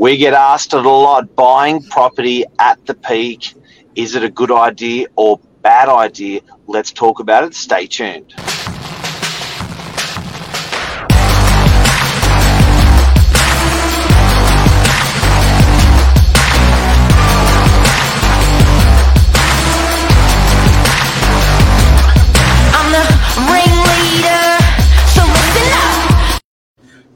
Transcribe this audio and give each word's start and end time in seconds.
We 0.00 0.16
get 0.16 0.32
asked 0.32 0.72
it 0.72 0.86
a 0.86 0.88
lot 0.88 1.36
buying 1.36 1.82
property 1.82 2.46
at 2.58 2.86
the 2.86 2.94
peak. 2.94 3.52
Is 3.94 4.14
it 4.14 4.24
a 4.24 4.30
good 4.30 4.50
idea 4.50 5.08
or 5.14 5.38
bad 5.60 5.90
idea? 5.90 6.40
Let's 6.66 6.90
talk 6.90 7.20
about 7.20 7.44
it. 7.44 7.54
Stay 7.54 7.86
tuned. 7.86 8.34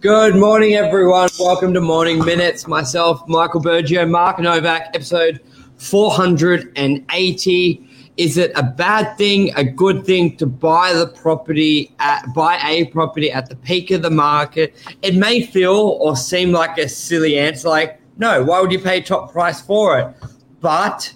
Good 0.05 0.37
morning, 0.37 0.75
everyone. 0.75 1.31
Welcome 1.41 1.73
to 1.73 1.81
Morning 1.81 2.23
Minutes. 2.23 2.69
Myself, 2.69 3.27
Michael 3.27 3.63
Bergio, 3.63 4.07
Mark 4.07 4.39
Novak, 4.39 4.95
episode 4.95 5.41
480. 5.79 7.89
Is 8.19 8.37
it 8.37 8.53
a 8.55 8.63
bad 8.63 9.17
thing, 9.17 9.51
a 9.57 9.65
good 9.65 10.05
thing 10.05 10.37
to 10.37 10.45
buy 10.45 10.93
the 10.93 11.07
property 11.07 11.95
at 12.01 12.23
buy 12.35 12.61
a 12.63 12.85
property 12.89 13.33
at 13.33 13.49
the 13.49 13.57
peak 13.57 13.91
of 13.93 14.03
the 14.03 14.11
market? 14.11 14.75
It 15.01 15.15
may 15.15 15.41
feel 15.41 15.97
or 15.99 16.17
seem 16.17 16.53
like 16.53 16.77
a 16.77 16.87
silly 16.87 17.39
answer, 17.39 17.71
like, 17.71 17.99
no, 18.19 18.45
why 18.45 18.61
would 18.61 18.73
you 18.73 18.81
pay 18.81 19.01
top 19.01 19.33
price 19.33 19.63
for 19.63 19.99
it? 19.99 20.15
But 20.61 21.15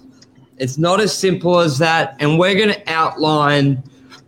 it's 0.56 0.78
not 0.78 0.98
as 0.98 1.14
simple 1.14 1.58
as 1.58 1.76
that. 1.76 2.16
And 2.20 2.38
we're 2.38 2.54
going 2.54 2.72
to 2.72 2.90
outline 2.90 3.82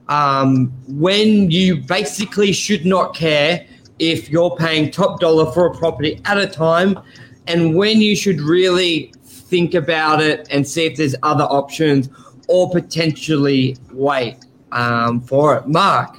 um, 0.08 0.70
when 0.86 1.50
you 1.50 1.78
basically 1.78 2.52
should 2.52 2.84
not 2.84 3.14
care 3.14 3.66
if 4.00 4.28
you're 4.30 4.56
paying 4.56 4.90
top 4.90 5.20
dollar 5.20 5.52
for 5.52 5.66
a 5.66 5.74
property 5.76 6.20
at 6.24 6.38
a 6.38 6.46
time 6.46 6.98
and 7.46 7.76
when 7.76 8.00
you 8.00 8.16
should 8.16 8.40
really 8.40 9.12
think 9.24 9.74
about 9.74 10.20
it 10.22 10.48
and 10.50 10.66
see 10.66 10.86
if 10.86 10.96
there's 10.96 11.14
other 11.22 11.44
options 11.44 12.08
or 12.48 12.70
potentially 12.70 13.76
wait 13.92 14.36
um, 14.72 15.20
for 15.20 15.56
it. 15.56 15.66
Mark, 15.68 16.16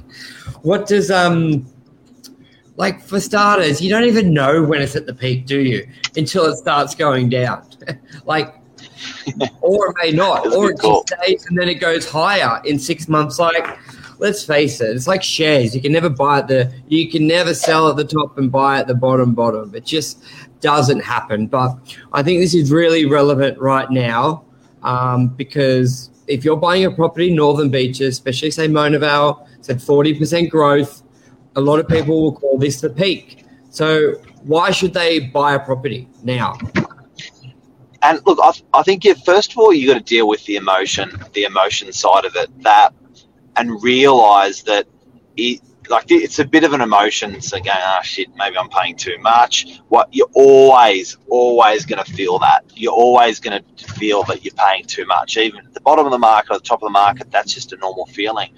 what 0.61 0.87
does 0.87 1.09
um 1.09 1.65
like 2.77 3.01
for 3.01 3.19
starters, 3.19 3.81
you 3.81 3.89
don't 3.89 4.05
even 4.05 4.33
know 4.33 4.63
when 4.63 4.81
it's 4.81 4.95
at 4.95 5.05
the 5.05 5.13
peak, 5.13 5.45
do 5.45 5.59
you? 5.59 5.87
Until 6.15 6.45
it 6.45 6.57
starts 6.57 6.95
going 6.95 7.29
down. 7.29 7.67
like 8.25 8.55
or 9.61 9.89
it 9.89 9.95
may 10.01 10.11
not, 10.11 10.53
or 10.53 10.71
it 10.71 10.79
just 10.81 11.07
stays 11.07 11.45
and 11.47 11.57
then 11.57 11.67
it 11.67 11.75
goes 11.75 12.09
higher 12.09 12.61
in 12.65 12.77
six 12.79 13.07
months. 13.07 13.39
Like 13.39 13.77
let's 14.21 14.43
face 14.45 14.79
it, 14.79 14.95
it's 14.95 15.07
like 15.07 15.23
shares. 15.23 15.75
You 15.75 15.81
can 15.81 15.91
never 15.91 16.07
buy 16.07 16.39
at 16.39 16.47
the, 16.47 16.71
you 16.87 17.09
can 17.09 17.27
never 17.27 17.55
sell 17.55 17.89
at 17.89 17.97
the 17.97 18.05
top 18.05 18.37
and 18.37 18.51
buy 18.51 18.79
at 18.79 18.87
the 18.87 18.93
bottom, 18.93 19.33
bottom. 19.33 19.73
It 19.73 19.83
just 19.83 20.23
doesn't 20.61 20.99
happen. 20.99 21.47
But 21.47 21.75
I 22.13 22.21
think 22.21 22.39
this 22.39 22.53
is 22.53 22.71
really 22.71 23.05
relevant 23.05 23.57
right 23.59 23.89
now 23.89 24.45
um, 24.83 25.29
because 25.29 26.11
if 26.27 26.45
you're 26.45 26.55
buying 26.55 26.85
a 26.85 26.91
property, 26.91 27.33
Northern 27.33 27.69
Beaches, 27.69 28.13
especially 28.13 28.51
say 28.51 28.67
Mona 28.67 28.99
Vale, 28.99 29.47
said 29.61 29.77
40% 29.77 30.51
growth, 30.51 31.01
a 31.55 31.61
lot 31.61 31.79
of 31.79 31.87
people 31.87 32.21
will 32.21 32.33
call 32.33 32.59
this 32.59 32.79
the 32.79 32.91
peak. 32.91 33.43
So 33.71 34.13
why 34.43 34.69
should 34.69 34.93
they 34.93 35.19
buy 35.19 35.55
a 35.55 35.59
property 35.59 36.07
now? 36.23 36.59
And 38.03 38.19
look, 38.27 38.37
I, 38.41 38.51
I 38.73 38.83
think 38.83 39.03
you, 39.03 39.15
first 39.15 39.51
of 39.51 39.57
all, 39.57 39.73
you 39.73 39.87
got 39.87 39.97
to 39.97 40.03
deal 40.03 40.27
with 40.27 40.45
the 40.45 40.57
emotion, 40.57 41.11
the 41.33 41.43
emotion 41.43 41.91
side 41.91 42.25
of 42.25 42.35
it. 42.35 42.49
That 42.61 42.93
and 43.55 43.81
realize 43.83 44.63
that 44.63 44.87
it, 45.37 45.61
like 45.89 46.05
it's 46.09 46.39
a 46.39 46.45
bit 46.45 46.63
of 46.63 46.73
an 46.73 46.81
emotion. 46.81 47.41
So 47.41 47.57
going, 47.57 47.69
oh 47.77 47.99
shit, 48.01 48.29
maybe 48.35 48.57
I'm 48.57 48.69
paying 48.69 48.95
too 48.95 49.17
much. 49.19 49.79
What 49.89 50.09
you're 50.11 50.29
always, 50.33 51.17
always 51.27 51.85
going 51.85 52.03
to 52.03 52.11
feel 52.13 52.39
that. 52.39 52.63
You're 52.75 52.93
always 52.93 53.39
going 53.39 53.61
to 53.61 53.87
feel 53.93 54.23
that 54.23 54.43
you're 54.43 54.53
paying 54.55 54.85
too 54.85 55.05
much. 55.05 55.37
Even 55.37 55.65
at 55.65 55.73
the 55.73 55.81
bottom 55.81 56.05
of 56.05 56.11
the 56.11 56.17
market 56.17 56.53
or 56.53 56.57
the 56.57 56.63
top 56.63 56.81
of 56.81 56.87
the 56.87 56.91
market, 56.91 57.29
that's 57.31 57.53
just 57.53 57.73
a 57.73 57.77
normal 57.77 58.05
feeling. 58.07 58.53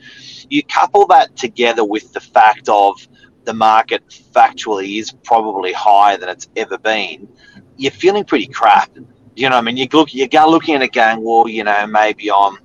You 0.49 0.63
couple 0.63 1.07
that 1.07 1.35
together 1.35 1.83
with 1.83 2.13
the 2.13 2.19
fact 2.19 2.69
of 2.69 3.07
the 3.45 3.53
market 3.53 4.07
factually 4.09 4.99
is 4.99 5.11
probably 5.23 5.73
higher 5.73 6.17
than 6.17 6.29
it's 6.29 6.47
ever 6.55 6.77
been. 6.77 7.27
You're 7.77 7.91
feeling 7.91 8.23
pretty 8.23 8.47
crap. 8.47 8.91
You 9.35 9.49
know, 9.49 9.57
I 9.57 9.61
mean, 9.61 9.77
you 9.77 9.87
look, 9.91 10.13
you're 10.13 10.27
looking 10.47 10.75
at 10.75 10.83
it 10.83 10.93
going, 10.93 11.23
well, 11.23 11.47
you 11.47 11.63
know, 11.63 11.87
maybe 11.87 12.31
I'm 12.31 12.57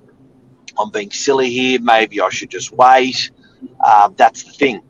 I'm 0.77 0.91
being 0.91 1.11
silly 1.11 1.49
here. 1.49 1.79
Maybe 1.81 2.21
I 2.21 2.29
should 2.29 2.49
just 2.49 2.71
wait. 2.71 3.31
Uh, 3.79 4.09
that's 4.15 4.43
the 4.43 4.51
thing. 4.51 4.81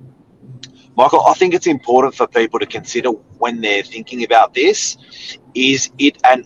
Michael, 0.95 1.25
I 1.25 1.33
think 1.33 1.53
it's 1.53 1.67
important 1.67 2.13
for 2.15 2.27
people 2.27 2.59
to 2.59 2.65
consider 2.65 3.09
when 3.37 3.61
they're 3.61 3.83
thinking 3.83 4.23
about 4.23 4.53
this. 4.53 4.97
Is 5.55 5.91
it 5.97 6.17
an 6.25 6.45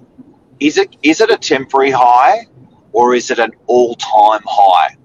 is 0.59 0.77
it 0.77 0.95
is 1.01 1.22
it 1.22 1.31
a 1.31 1.38
temporary 1.38 1.91
high 1.91 2.45
or 2.91 3.16
is 3.16 3.31
it 3.31 3.39
an 3.39 3.51
all-time 3.66 4.41
high? 4.45 4.95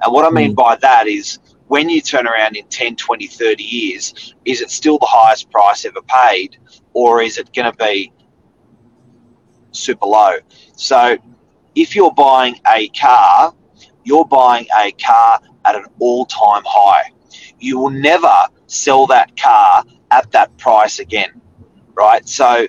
And 0.00 0.12
what 0.12 0.24
I 0.24 0.30
mean 0.30 0.52
mm. 0.52 0.56
by 0.56 0.76
that 0.76 1.06
is 1.06 1.38
when 1.68 1.88
you 1.88 2.00
turn 2.00 2.26
around 2.26 2.56
in 2.56 2.66
10, 2.68 2.96
20, 2.96 3.26
30 3.26 3.62
years, 3.62 4.34
is 4.44 4.60
it 4.60 4.70
still 4.70 4.98
the 4.98 5.06
highest 5.06 5.50
price 5.50 5.84
ever 5.84 6.02
paid 6.02 6.56
or 6.92 7.22
is 7.22 7.38
it 7.38 7.52
going 7.52 7.70
to 7.70 7.76
be 7.76 8.12
super 9.72 10.06
low? 10.06 10.38
So 10.76 11.18
if 11.74 11.94
you're 11.94 12.12
buying 12.14 12.60
a 12.66 12.88
car 12.88 13.54
you're 14.04 14.24
buying 14.24 14.66
a 14.78 14.92
car 14.92 15.40
at 15.64 15.74
an 15.74 15.84
all 15.98 16.26
time 16.26 16.62
high. 16.66 17.10
You 17.58 17.78
will 17.78 17.90
never 17.90 18.32
sell 18.66 19.06
that 19.08 19.36
car 19.36 19.84
at 20.10 20.30
that 20.32 20.56
price 20.58 20.98
again, 20.98 21.40
right? 21.94 22.26
So, 22.28 22.66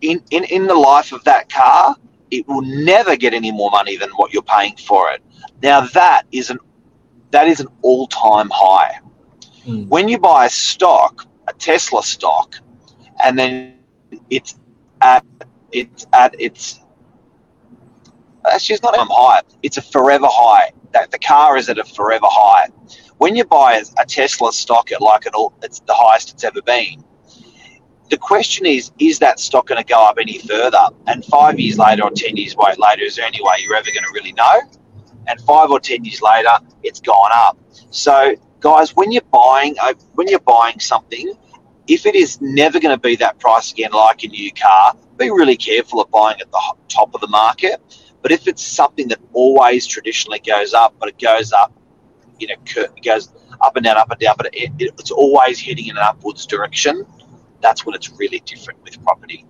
in, 0.00 0.22
in, 0.30 0.44
in 0.44 0.66
the 0.66 0.74
life 0.74 1.12
of 1.12 1.24
that 1.24 1.48
car, 1.48 1.96
it 2.30 2.46
will 2.48 2.62
never 2.62 3.16
get 3.16 3.34
any 3.34 3.50
more 3.50 3.70
money 3.70 3.96
than 3.96 4.10
what 4.10 4.32
you're 4.32 4.42
paying 4.42 4.76
for 4.76 5.10
it. 5.10 5.22
Now, 5.62 5.82
that 5.88 6.22
is 6.32 6.50
an 6.50 6.58
that 7.30 7.48
is 7.48 7.60
an 7.60 7.68
all 7.82 8.06
time 8.06 8.50
high. 8.52 9.00
Mm. 9.66 9.88
When 9.88 10.08
you 10.08 10.18
buy 10.18 10.46
a 10.46 10.50
stock, 10.50 11.26
a 11.48 11.52
Tesla 11.52 12.02
stock, 12.02 12.56
and 13.22 13.38
then 13.38 13.78
it's 14.30 14.58
at 15.00 15.24
it's 15.72 16.06
at 16.12 16.40
its 16.40 16.80
that's 18.46 18.64
just 18.64 18.82
not 18.82 18.96
a 18.96 19.04
high. 19.04 19.42
It's 19.62 19.76
a 19.76 19.82
forever 19.82 20.28
high. 20.28 20.72
That 20.92 21.10
the 21.10 21.18
car 21.18 21.56
is 21.56 21.68
at 21.68 21.78
a 21.78 21.84
forever 21.84 22.26
high. 22.28 22.68
When 23.18 23.34
you 23.34 23.44
buy 23.44 23.82
a 23.98 24.04
Tesla 24.06 24.52
stock 24.52 24.92
at 24.92 25.00
like 25.00 25.26
an, 25.26 25.32
it's 25.62 25.80
the 25.80 25.94
highest 25.94 26.32
it's 26.32 26.44
ever 26.44 26.62
been. 26.62 27.02
The 28.10 28.18
question 28.18 28.66
is, 28.66 28.92
is 28.98 29.18
that 29.18 29.40
stock 29.40 29.66
going 29.66 29.82
to 29.82 29.86
go 29.86 30.00
up 30.00 30.18
any 30.20 30.38
further? 30.38 30.86
And 31.06 31.24
five 31.24 31.58
years 31.58 31.78
later 31.78 32.04
or 32.04 32.10
ten 32.10 32.36
years 32.36 32.54
later, 32.56 33.02
is 33.02 33.16
there 33.16 33.26
any 33.26 33.42
way 33.42 33.56
you're 33.60 33.74
ever 33.74 33.90
going 33.90 34.04
to 34.04 34.12
really 34.14 34.32
know? 34.32 34.60
And 35.26 35.40
five 35.40 35.70
or 35.70 35.80
ten 35.80 36.04
years 36.04 36.22
later, 36.22 36.58
it's 36.82 37.00
gone 37.00 37.30
up. 37.32 37.58
So, 37.90 38.36
guys, 38.60 38.94
when 38.94 39.10
you're 39.10 39.22
buying, 39.32 39.76
uh, 39.80 39.94
when 40.14 40.28
you're 40.28 40.38
buying 40.40 40.78
something, 40.78 41.32
if 41.88 42.06
it 42.06 42.14
is 42.14 42.40
never 42.40 42.78
going 42.78 42.94
to 42.94 43.00
be 43.00 43.16
that 43.16 43.38
price 43.38 43.72
again, 43.72 43.90
like 43.92 44.22
a 44.22 44.28
new 44.28 44.52
car, 44.52 44.94
be 45.16 45.30
really 45.30 45.56
careful 45.56 46.00
of 46.00 46.10
buying 46.10 46.40
at 46.40 46.50
the 46.50 46.74
top 46.88 47.14
of 47.14 47.20
the 47.20 47.28
market 47.28 47.80
but 48.26 48.32
if 48.32 48.48
it's 48.48 48.66
something 48.66 49.06
that 49.06 49.20
always 49.34 49.86
traditionally 49.86 50.40
goes 50.40 50.74
up, 50.74 50.92
but 50.98 51.08
it 51.08 51.16
goes 51.16 51.52
up, 51.52 51.72
you 52.40 52.48
know, 52.48 52.54
it 52.76 53.04
goes 53.04 53.32
up 53.60 53.76
and 53.76 53.84
down, 53.84 53.96
up 53.96 54.10
and 54.10 54.18
down, 54.18 54.34
but 54.36 54.52
it, 54.52 54.72
it, 54.80 54.92
it's 54.98 55.12
always 55.12 55.60
heading 55.60 55.86
in 55.86 55.96
an 55.96 56.02
upwards 56.02 56.44
direction, 56.44 57.06
that's 57.60 57.86
when 57.86 57.94
it's 57.94 58.10
really 58.18 58.40
different 58.40 58.82
with 58.82 59.00
property. 59.04 59.46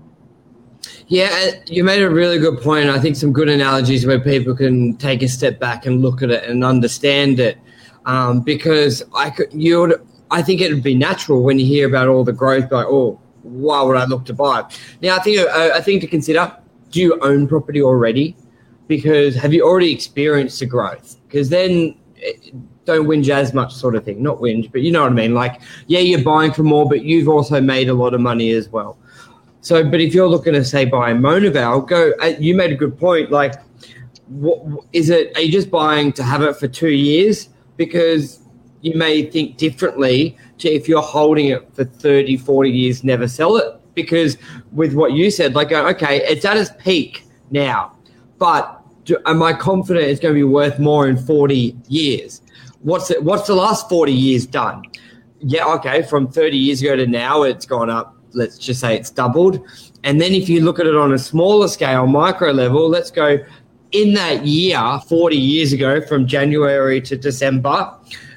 Yeah, 1.06 1.53
you 1.69 1.84
made 1.84 2.03
a 2.03 2.10
really 2.10 2.38
good 2.38 2.60
point. 2.60 2.91
I 2.91 2.98
think 2.98 3.16
some 3.16 3.32
good 3.32 3.48
analogies 3.48 4.04
where 4.04 4.20
people 4.20 4.54
can 4.54 4.94
take 4.98 5.22
a 5.22 5.28
step 5.28 5.58
back 5.58 5.87
and 5.87 6.03
look 6.03 6.20
at 6.20 6.31
it 6.31 6.44
and 6.44 6.62
understand 6.62 7.41
it. 7.41 7.56
Um, 8.04 8.43
because 8.43 9.03
I 9.16 9.31
could, 9.31 9.54
you 9.54 9.81
would, 9.81 10.06
I 10.31 10.43
think 10.43 10.60
it 10.60 10.70
would 10.70 10.82
be 10.82 10.94
natural 10.94 11.43
when 11.43 11.58
you 11.58 11.64
hear 11.64 11.88
about 11.88 12.08
all 12.08 12.25
the 12.25 12.34
growth, 12.34 12.70
like, 12.70 12.84
oh, 12.87 13.19
why 13.41 13.81
would 13.81 13.97
I 13.97 14.04
look 14.04 14.26
to 14.26 14.34
buy? 14.34 14.70
Now, 15.00 15.17
I 15.17 15.20
think 15.20 15.38
uh, 15.38 15.70
I 15.75 15.81
think 15.81 16.02
to 16.02 16.06
consider: 16.06 16.55
Do 16.90 17.00
you 17.00 17.19
own 17.22 17.49
property 17.49 17.81
already? 17.81 18.37
Because 18.88 19.35
have 19.35 19.53
you 19.53 19.62
already 19.62 19.93
experienced 19.93 20.61
the 20.61 20.67
growth? 20.67 21.17
Because 21.27 21.49
then 21.49 21.97
eh, 22.23 22.33
don't 22.85 23.06
whinge 23.06 23.29
as 23.29 23.53
much, 23.53 23.75
sort 23.75 23.97
of 23.97 24.05
thing. 24.05 24.23
Not 24.23 24.38
whinge, 24.38 24.71
but 24.71 24.83
you 24.83 24.93
know 24.93 25.03
what 25.03 25.12
I 25.12 25.15
mean. 25.15 25.35
Like, 25.35 25.61
yeah, 25.87 25.99
you're 25.99 26.23
buying 26.23 26.53
for 26.53 26.62
more, 26.62 26.88
but 26.88 27.05
you've 27.05 27.29
also 27.29 27.61
made 27.61 27.88
a 27.88 27.94
lot 27.94 28.15
of 28.15 28.21
money 28.21 28.53
as 28.53 28.69
well. 28.69 28.97
So, 29.61 29.83
but 29.83 30.00
if 30.00 30.15
you're 30.15 30.29
looking 30.29 30.53
to 30.53 30.65
say 30.65 30.85
buy 30.85 31.12
Mona 31.12 31.50
Vale, 31.50 31.81
go. 31.81 32.12
Eh, 32.21 32.37
you 32.38 32.55
made 32.55 32.71
a 32.71 32.77
good 32.77 32.97
point. 32.97 33.33
Like, 33.33 33.55
what 34.29 34.85
is 34.93 35.11
it? 35.11 35.37
Are 35.37 35.41
you 35.41 35.50
just 35.50 35.71
buying 35.71 36.12
to 36.15 36.23
have 36.23 36.43
it 36.43 36.56
for 36.56 36.69
two 36.69 36.91
years? 36.91 37.49
Because 37.77 38.41
you 38.82 38.94
may 38.94 39.25
think 39.25 39.56
differently 39.56 40.37
to 40.59 40.69
if 40.69 40.89
you're 40.89 41.03
holding 41.03 41.47
it 41.47 41.69
for 41.75 41.85
30, 41.85 42.37
40 42.37 42.71
years, 42.71 43.03
never 43.03 43.27
sell 43.27 43.56
it. 43.56 43.81
Because 43.94 44.39
with 44.73 44.94
what 44.94 45.12
you 45.12 45.31
said, 45.31 45.55
like, 45.55 45.73
okay, 45.73 46.19
it's 46.25 46.44
at 46.44 46.56
its 46.56 46.71
peak 46.79 47.25
now 47.50 47.95
but 48.38 48.83
am 49.27 49.43
I 49.43 49.53
confident 49.53 50.06
it's 50.06 50.21
going 50.21 50.35
to 50.35 50.38
be 50.38 50.44
worth 50.44 50.79
more 50.79 51.09
in 51.09 51.17
40 51.17 51.77
years? 51.88 52.43
What's 52.81 53.11
it, 53.11 53.23
what's 53.23 53.47
the 53.47 53.55
last 53.55 53.88
40 53.88 54.12
years 54.12 54.47
done? 54.47 54.83
Yeah, 55.41 55.67
okay, 55.75 56.03
from 56.03 56.29
30 56.29 56.56
years 56.56 56.83
ago 56.83 56.97
to 56.97 57.06
now, 57.06 57.43
it's 57.43 57.67
gone 57.67 57.91
up 57.91 58.17
let's 58.37 58.59
just 58.59 58.81
say 58.81 58.94
it's 58.94 59.11
doubled. 59.11 59.67
And 60.05 60.21
then 60.21 60.33
if 60.33 60.49
you 60.49 60.61
look 60.61 60.79
at 60.79 60.87
it 60.87 60.94
on 60.94 61.12
a 61.12 61.19
smaller 61.19 61.67
scale, 61.67 62.06
micro 62.06 62.53
level, 62.53 62.88
let's 62.88 63.11
go 63.11 63.38
in 63.93 64.15
that 64.15 64.47
year, 64.47 65.00
40 65.09 65.37
years 65.37 65.73
ago, 65.73 66.00
from 66.00 66.27
January 66.27 67.00
to 67.00 67.17
December, 67.17 67.93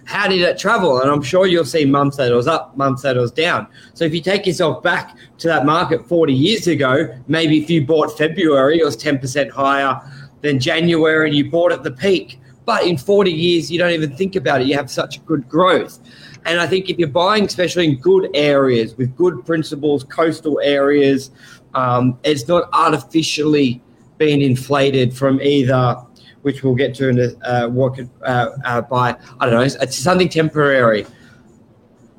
how 0.09 0.27
did 0.27 0.41
it 0.41 0.57
travel? 0.57 1.01
And 1.01 1.11
I'm 1.11 1.21
sure 1.21 1.45
you'll 1.45 1.63
see 1.63 1.85
months 1.85 2.17
that 2.17 2.31
it 2.31 2.35
was 2.35 2.47
up, 2.47 2.75
months 2.75 3.03
that 3.03 3.15
it 3.15 3.19
was 3.19 3.31
down. 3.31 3.67
So 3.93 4.05
if 4.05 4.13
you 4.13 4.21
take 4.21 4.47
yourself 4.47 4.81
back 4.81 5.15
to 5.37 5.47
that 5.47 5.67
market 5.67 6.03
40 6.07 6.33
years 6.33 6.65
ago, 6.65 7.15
maybe 7.27 7.61
if 7.61 7.69
you 7.69 7.85
bought 7.85 8.17
February, 8.17 8.79
it 8.79 8.83
was 8.83 8.97
10% 8.97 9.51
higher 9.51 10.01
than 10.41 10.59
January 10.59 11.27
and 11.27 11.37
you 11.37 11.51
bought 11.51 11.71
at 11.71 11.83
the 11.83 11.91
peak. 11.91 12.39
But 12.65 12.87
in 12.87 12.97
40 12.97 13.31
years, 13.31 13.71
you 13.71 13.77
don't 13.77 13.91
even 13.91 14.15
think 14.15 14.35
about 14.35 14.61
it. 14.61 14.67
You 14.67 14.75
have 14.77 14.89
such 14.89 15.23
good 15.27 15.47
growth. 15.47 15.99
And 16.45 16.59
I 16.59 16.65
think 16.65 16.89
if 16.89 16.97
you're 16.97 17.07
buying, 17.07 17.45
especially 17.45 17.85
in 17.85 17.97
good 17.97 18.31
areas 18.33 18.97
with 18.97 19.15
good 19.15 19.45
principles, 19.45 20.03
coastal 20.05 20.59
areas, 20.63 21.29
um, 21.75 22.17
it's 22.23 22.47
not 22.47 22.67
artificially 22.73 23.79
being 24.17 24.41
inflated 24.41 25.15
from 25.15 25.39
either 25.39 25.97
which 26.41 26.63
we'll 26.63 26.75
get 26.75 26.95
to 26.95 27.09
in 27.09 27.19
a, 27.19 27.47
uh, 27.47 27.67
what 27.67 27.95
could 27.95 28.09
uh, 28.23 28.49
uh, 28.65 28.81
by 28.81 29.15
I 29.39 29.45
don't 29.45 29.55
know 29.55 29.61
it's 29.81 29.97
something 29.97 30.29
temporary 30.29 31.05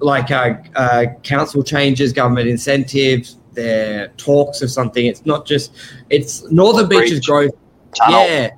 like 0.01 0.31
uh, 0.31 0.55
uh, 0.77 1.07
council 1.23 1.63
changes, 1.63 2.13
government 2.13 2.49
incentives, 2.49 3.37
there 3.53 4.09
talks 4.17 4.63
of 4.63 4.71
something. 4.71 5.07
It's 5.07 5.25
not 5.27 5.47
just 5.47 5.77
it's 6.09 6.51
Northern 6.51 6.89
Beaches 6.89 7.21
growth. 7.21 7.53
Tunnel. 7.95 8.27
Yeah, 8.27 8.51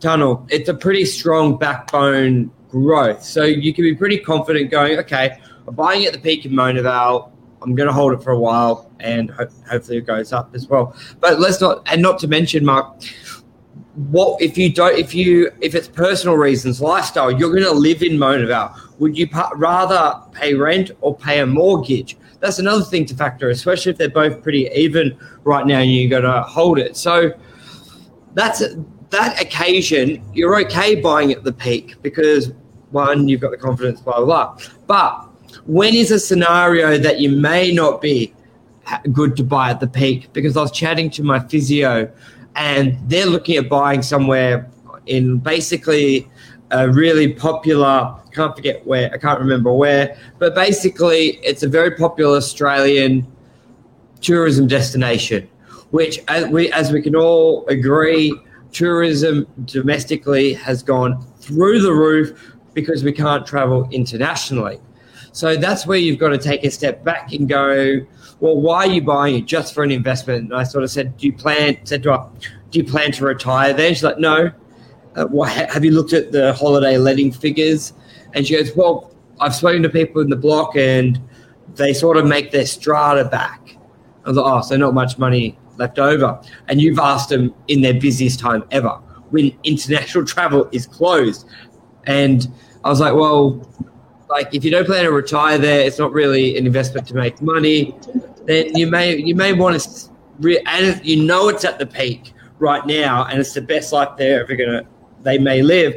tunnel. 0.00 0.46
It's 0.50 0.68
a 0.68 0.74
pretty 0.74 1.04
strong 1.04 1.58
backbone 1.58 2.50
growth. 2.68 3.22
So 3.22 3.44
you 3.44 3.72
can 3.72 3.84
be 3.84 3.94
pretty 3.94 4.18
confident 4.18 4.70
going, 4.70 4.98
okay, 4.98 5.38
I'm 5.66 5.74
buying 5.74 6.04
at 6.04 6.12
the 6.12 6.18
peak 6.18 6.44
in 6.44 6.54
Mona 6.54 6.82
Vale. 6.82 7.32
I'm 7.62 7.76
going 7.76 7.86
to 7.86 7.92
hold 7.92 8.12
it 8.12 8.20
for 8.24 8.32
a 8.32 8.38
while, 8.38 8.90
and 8.98 9.30
ho- 9.30 9.46
hopefully 9.70 9.98
it 9.98 10.06
goes 10.06 10.32
up 10.32 10.52
as 10.52 10.66
well. 10.66 10.96
But 11.20 11.38
let's 11.38 11.60
not, 11.60 11.86
and 11.86 12.02
not 12.02 12.18
to 12.20 12.26
mention, 12.26 12.64
Mark, 12.64 13.04
what 13.94 14.40
if 14.40 14.56
you 14.56 14.72
don't 14.72 14.98
if 14.98 15.14
you 15.14 15.50
if 15.60 15.74
it's 15.74 15.86
personal 15.86 16.36
reasons 16.36 16.80
lifestyle 16.80 17.30
you're 17.30 17.50
going 17.50 17.62
to 17.62 17.70
live 17.72 18.02
in 18.02 18.18
Mona 18.18 18.46
Vale 18.46 18.74
would 18.98 19.18
you 19.18 19.28
pa- 19.28 19.50
rather 19.56 20.20
pay 20.32 20.54
rent 20.54 20.92
or 21.00 21.16
pay 21.16 21.40
a 21.40 21.46
mortgage? 21.46 22.16
That's 22.38 22.60
another 22.60 22.84
thing 22.84 23.04
to 23.06 23.14
factor 23.14 23.50
especially 23.50 23.92
if 23.92 23.98
they're 23.98 24.08
both 24.08 24.42
pretty 24.42 24.68
even 24.74 25.18
right 25.44 25.66
now 25.66 25.80
and 25.80 25.90
you 25.90 26.08
got 26.08 26.20
to 26.20 26.42
hold 26.42 26.78
it. 26.78 26.96
So 26.96 27.32
that's 28.34 28.62
that 29.10 29.42
occasion 29.42 30.24
you're 30.32 30.58
okay 30.62 30.94
buying 30.94 31.32
at 31.32 31.44
the 31.44 31.52
peak 31.52 32.00
because 32.00 32.52
one 32.92 33.28
you've 33.28 33.40
got 33.40 33.50
the 33.50 33.56
confidence 33.56 34.00
blah 34.00 34.24
blah 34.24 34.54
blah. 34.54 34.58
But 34.86 35.28
when 35.66 35.94
is 35.94 36.10
a 36.10 36.18
scenario 36.18 36.96
that 36.96 37.20
you 37.20 37.30
may 37.30 37.72
not 37.72 38.00
be 38.00 38.32
good 39.12 39.36
to 39.36 39.44
buy 39.44 39.70
at 39.70 39.80
the 39.80 39.88
peak? 39.88 40.32
Because 40.32 40.56
I 40.56 40.62
was 40.62 40.70
chatting 40.70 41.10
to 41.10 41.22
my 41.22 41.40
physio 41.40 42.10
and 42.56 42.98
they're 43.08 43.26
looking 43.26 43.56
at 43.56 43.68
buying 43.68 44.02
somewhere 44.02 44.70
in 45.06 45.38
basically 45.38 46.28
a 46.70 46.88
really 46.90 47.32
popular 47.32 48.16
can't 48.32 48.56
forget 48.56 48.86
where 48.86 49.12
I 49.12 49.18
can't 49.18 49.38
remember 49.38 49.72
where, 49.72 50.16
but 50.38 50.54
basically 50.54 51.38
it's 51.42 51.62
a 51.62 51.68
very 51.68 51.90
popular 51.92 52.36
Australian 52.36 53.26
tourism 54.20 54.66
destination, 54.66 55.48
which 55.90 56.18
as 56.28 56.46
we 56.48 56.72
as 56.72 56.92
we 56.92 57.02
can 57.02 57.14
all 57.14 57.66
agree, 57.68 58.34
tourism 58.72 59.46
domestically 59.64 60.54
has 60.54 60.82
gone 60.82 61.24
through 61.40 61.82
the 61.82 61.92
roof 61.92 62.56
because 62.74 63.04
we 63.04 63.12
can't 63.12 63.46
travel 63.46 63.86
internationally. 63.90 64.80
So 65.32 65.56
that's 65.56 65.86
where 65.86 65.98
you've 65.98 66.18
got 66.18 66.30
to 66.30 66.38
take 66.38 66.64
a 66.64 66.70
step 66.70 67.04
back 67.04 67.32
and 67.32 67.48
go, 67.48 68.00
well, 68.42 68.56
why 68.56 68.78
are 68.78 68.90
you 68.90 69.00
buying 69.00 69.36
it? 69.36 69.46
Just 69.46 69.72
for 69.72 69.84
an 69.84 69.92
investment? 69.92 70.50
And 70.50 70.54
I 70.54 70.64
sort 70.64 70.82
of 70.82 70.90
said, 70.90 71.16
do 71.16 71.28
you 71.28 71.32
plan, 71.32 71.78
said 71.86 72.02
to 72.02 72.12
her, 72.12 72.28
do 72.72 72.80
you 72.80 72.84
plan 72.84 73.12
to 73.12 73.24
retire 73.24 73.72
there? 73.72 73.90
She's 73.90 74.02
like, 74.02 74.18
no. 74.18 74.50
Uh, 75.14 75.28
well, 75.30 75.48
have 75.48 75.84
you 75.84 75.92
looked 75.92 76.12
at 76.12 76.32
the 76.32 76.52
holiday 76.52 76.98
letting 76.98 77.30
figures? 77.30 77.92
And 78.34 78.44
she 78.44 78.56
goes, 78.56 78.74
well, 78.74 79.14
I've 79.38 79.54
spoken 79.54 79.80
to 79.84 79.88
people 79.88 80.22
in 80.22 80.28
the 80.28 80.36
block 80.36 80.74
and 80.74 81.20
they 81.76 81.94
sort 81.94 82.16
of 82.16 82.26
make 82.26 82.50
their 82.50 82.66
strata 82.66 83.26
back. 83.26 83.76
I 84.24 84.30
was 84.30 84.36
like, 84.36 84.52
oh, 84.52 84.60
so 84.60 84.76
not 84.76 84.92
much 84.92 85.18
money 85.18 85.56
left 85.76 86.00
over. 86.00 86.42
And 86.66 86.80
you've 86.80 86.98
asked 86.98 87.28
them 87.28 87.54
in 87.68 87.80
their 87.80 87.94
busiest 87.94 88.40
time 88.40 88.64
ever 88.72 88.98
when 89.30 89.56
international 89.62 90.24
travel 90.24 90.68
is 90.72 90.88
closed. 90.88 91.46
And 92.08 92.52
I 92.82 92.88
was 92.88 92.98
like, 92.98 93.14
well, 93.14 93.70
like 94.28 94.52
if 94.52 94.64
you 94.64 94.72
don't 94.72 94.86
plan 94.86 95.04
to 95.04 95.12
retire 95.12 95.58
there, 95.58 95.86
it's 95.86 96.00
not 96.00 96.12
really 96.12 96.58
an 96.58 96.66
investment 96.66 97.06
to 97.06 97.14
make 97.14 97.40
money 97.40 97.94
then 98.46 98.74
you 98.76 98.86
may 98.86 99.16
you 99.16 99.34
may 99.34 99.52
want 99.52 99.80
to 99.80 100.10
re- 100.40 100.62
and 100.66 101.04
you 101.04 101.22
know 101.22 101.48
it's 101.48 101.64
at 101.64 101.78
the 101.78 101.86
peak 101.86 102.32
right 102.58 102.86
now 102.86 103.24
and 103.24 103.40
it's 103.40 103.54
the 103.54 103.60
best 103.60 103.92
life 103.92 104.08
they're 104.16 104.42
ever 104.42 104.56
gonna 104.56 104.82
they 105.22 105.38
may 105.38 105.62
live 105.62 105.94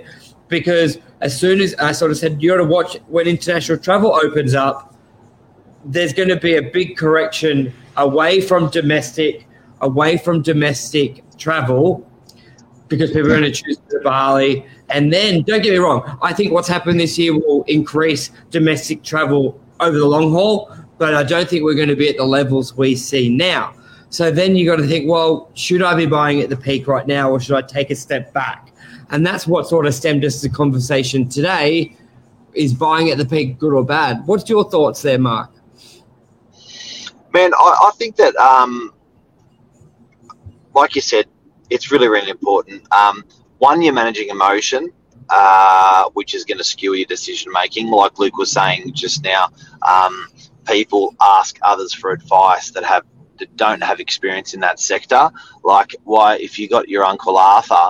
because 0.48 1.00
as 1.22 1.38
soon 1.38 1.60
as 1.60 1.74
I 1.76 1.92
sort 1.92 2.12
of 2.12 2.18
said 2.18 2.42
you 2.42 2.50
got 2.50 2.58
to 2.58 2.66
watch 2.66 2.98
when 3.08 3.28
international 3.28 3.78
travel 3.78 4.14
opens 4.14 4.54
up 4.54 4.96
there's 5.86 6.14
going 6.14 6.30
to 6.30 6.36
be 6.36 6.56
a 6.56 6.62
big 6.62 6.98
correction 6.98 7.74
away 7.98 8.42
from 8.42 8.70
domestic 8.70 9.48
away 9.82 10.18
from 10.18 10.42
domestic 10.42 11.24
travel 11.38 12.10
because 12.88 13.12
people 13.12 13.28
are 13.28 13.40
going 13.40 13.44
to 13.44 13.52
choose 13.52 13.78
to 13.90 14.00
Bali. 14.04 14.66
And 14.90 15.12
then 15.12 15.42
don't 15.42 15.64
get 15.64 15.72
me 15.72 15.78
wrong 15.78 16.18
I 16.22 16.34
think 16.34 16.52
what's 16.52 16.68
happened 16.68 17.00
this 17.00 17.18
year 17.18 17.34
will 17.34 17.64
increase 17.64 18.32
domestic 18.52 19.04
travel 19.04 19.60
over 19.80 19.98
the 19.98 20.06
long 20.06 20.32
haul 20.32 20.72
but 20.98 21.14
I 21.14 21.24
don't 21.24 21.50
think 21.50 21.64
we're 21.64 21.76
going 21.76 21.90
to 21.90 21.96
be 21.96 22.10
at 22.10 22.18
the 22.18 22.26
levels 22.26 22.76
we 22.76 22.96
see 22.96 23.30
now. 23.30 23.74
So 24.10 24.32
then 24.32 24.56
you 24.56 24.66
got 24.66 24.78
to 24.78 24.88
think, 24.88 25.10
well, 25.10 25.52
should 25.56 25.82
I 25.82 25.96
be 25.96 26.06
buying 26.06 26.42
at 26.42 26.50
the 26.50 26.58
peak 26.58 26.88
right 26.88 27.06
now 27.06 27.30
or 27.30 27.40
should 27.40 27.56
I 27.56 27.62
take 27.62 27.90
a 27.90 27.96
step 27.96 28.32
back? 28.34 28.72
And 29.10 29.26
that's 29.26 29.46
what 29.46 29.68
sort 29.68 29.86
of 29.86 29.94
stemmed 29.94 30.24
us 30.26 30.42
the 30.42 30.50
conversation 30.50 31.28
today 31.28 31.96
is 32.54 32.74
buying 32.74 33.10
at 33.10 33.18
the 33.18 33.26
peak 33.26 33.60
good 33.60 33.74
or 33.74 33.84
bad? 33.84 34.26
What's 34.26 34.50
your 34.50 34.70
thoughts 34.70 35.02
there, 35.02 35.20
Mark? 35.20 35.52
Man, 37.34 37.54
I, 37.54 37.90
I 37.90 37.92
think 37.98 38.16
that, 38.16 38.36
um, 38.38 38.94
like 40.74 40.96
you 40.96 41.02
said, 41.02 41.26
it's 41.70 41.92
really, 41.92 42.08
really 42.08 42.30
important. 42.30 42.82
Um, 42.94 43.26
one, 43.58 43.82
you're 43.82 43.94
managing 43.94 44.30
emotion, 44.30 44.90
uh, 45.30 46.06
which 46.14 46.34
is 46.34 46.46
going 46.46 46.58
to 46.58 46.64
skew 46.64 46.94
your 46.94 47.08
decision 47.08 47.52
making. 47.52 47.90
Like 47.90 48.18
Luke 48.20 48.38
was 48.38 48.52
saying 48.52 48.94
just 48.94 49.24
now, 49.24 49.50
um, 49.88 50.28
people 50.66 51.16
ask 51.22 51.58
others 51.62 51.94
for 51.94 52.12
advice 52.12 52.72
that 52.72 52.84
have 52.84 53.04
that 53.40 53.56
don't 53.58 53.84
have 53.84 54.00
experience 54.00 54.54
in 54.54 54.62
that 54.62 54.80
sector. 54.80 55.30
Like, 55.64 55.96
why 56.04 56.38
if 56.38 56.58
you 56.58 56.70
got 56.70 56.88
your 56.88 57.04
uncle 57.04 57.38
Arthur 57.38 57.90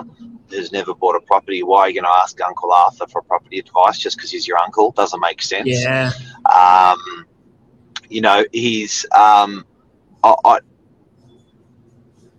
who's 0.50 0.72
never 0.72 0.94
bought 0.94 1.16
a 1.16 1.20
property, 1.20 1.62
why 1.62 1.80
are 1.80 1.88
you 1.88 2.00
going 2.00 2.04
to 2.04 2.20
ask 2.20 2.40
Uncle 2.40 2.72
Arthur 2.72 3.06
for 3.06 3.22
property 3.22 3.58
advice 3.58 3.98
just 3.98 4.16
because 4.16 4.30
he's 4.30 4.46
your 4.46 4.58
uncle? 4.58 4.92
Doesn't 4.92 5.20
make 5.20 5.42
sense. 5.42 5.68
Yeah. 5.68 6.12
Um, 6.52 7.26
you 8.08 8.20
know, 8.20 8.44
he's 8.52 9.06
um, 9.14 9.64
I, 10.22 10.34
I, 10.44 10.58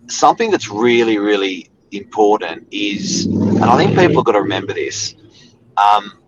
something 0.08 0.50
that's 0.50 0.68
really, 0.68 1.18
really 1.18 1.70
important 1.92 2.68
is, 2.70 3.26
and 3.26 3.64
I 3.64 3.76
think 3.76 3.90
people 3.90 4.16
have 4.16 4.24
got 4.24 4.32
to 4.32 4.42
remember 4.42 4.72
this. 4.72 5.14
Um, 5.76 6.20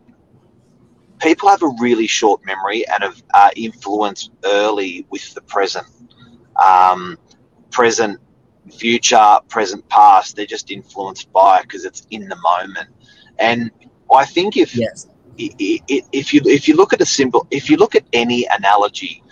people 1.20 1.48
have 1.48 1.62
a 1.62 1.72
really 1.80 2.06
short 2.06 2.44
memory 2.44 2.86
and 2.88 3.04
are 3.04 3.12
uh, 3.34 3.50
influenced 3.56 4.30
early 4.44 5.06
with 5.10 5.34
the 5.34 5.40
present. 5.42 5.86
Um, 6.62 7.18
present, 7.70 8.20
future, 8.70 9.38
present, 9.48 9.88
past. 9.88 10.36
They're 10.36 10.46
just 10.46 10.70
influenced 10.70 11.32
by 11.32 11.60
it 11.60 11.62
because 11.62 11.84
it's 11.84 12.06
in 12.10 12.28
the 12.28 12.36
moment. 12.36 12.88
And 13.38 13.70
I 14.12 14.24
think 14.24 14.56
if 14.56 14.76
yes. 14.76 15.08
if 15.38 16.34
you 16.34 16.42
if 16.44 16.68
you 16.68 16.76
look 16.76 16.92
at 16.92 17.00
a 17.00 17.06
simple 17.06 17.46
if 17.50 17.70
you 17.70 17.76
look 17.76 17.94
at 17.94 18.04
any 18.12 18.46
analogy 18.50 19.22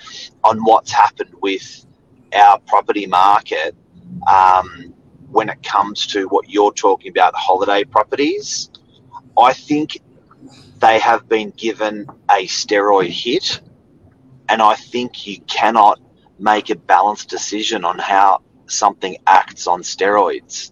on 0.44 0.58
what's 0.60 0.92
happened 0.92 1.34
with 1.42 1.84
our 2.34 2.58
property 2.60 3.06
market 3.06 3.74
um, 4.32 4.94
when 5.30 5.48
it 5.48 5.62
comes 5.62 6.06
to 6.06 6.26
what 6.28 6.48
you're 6.48 6.72
talking 6.72 7.10
about 7.10 7.34
holiday 7.34 7.84
properties, 7.84 8.70
I 9.38 9.52
think 9.52 10.00
they 10.78 10.98
have 10.98 11.28
been 11.28 11.50
given 11.50 12.06
a 12.30 12.46
steroid 12.46 13.08
hit, 13.10 13.60
and 14.48 14.62
I 14.62 14.74
think 14.74 15.26
you 15.26 15.40
cannot 15.42 16.00
make 16.38 16.70
a 16.70 16.76
balanced 16.76 17.28
decision 17.28 17.84
on 17.84 17.98
how 17.98 18.42
something 18.66 19.16
acts 19.26 19.66
on 19.66 19.82
steroids. 19.82 20.70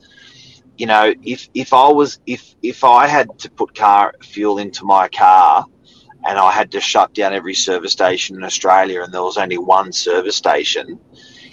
You 0.78 0.86
know, 0.86 1.14
if 1.22 1.48
if 1.54 1.72
I 1.72 1.88
was 1.88 2.20
if 2.26 2.54
if 2.62 2.84
I 2.84 3.06
had 3.06 3.38
to 3.40 3.50
put 3.50 3.74
car 3.74 4.14
fuel 4.22 4.58
into 4.58 4.84
my 4.84 5.08
car 5.08 5.64
and 6.26 6.38
I 6.38 6.52
had 6.52 6.70
to 6.72 6.80
shut 6.80 7.14
down 7.14 7.32
every 7.32 7.54
service 7.54 7.92
station 7.92 8.36
in 8.36 8.44
Australia 8.44 9.02
and 9.02 9.12
there 9.12 9.22
was 9.22 9.38
only 9.38 9.58
one 9.58 9.92
service 9.92 10.36
station, 10.36 11.00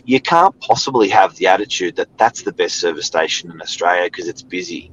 you 0.06 0.20
can't 0.20 0.60
possibly 0.60 1.10
have 1.10 1.36
the 1.38 1.48
attitude 1.48 1.96
that 1.96 2.18
that's 2.18 2.44
the 2.44 2.52
best 2.52 2.76
service 2.76 3.06
station 3.06 3.50
in 3.52 3.62
Australia 3.62 4.06
because 4.06 4.28
it's 4.28 4.42
busy 4.42 4.92